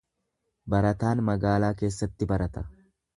[0.73, 2.65] Barataan magaalaa keessatti barata.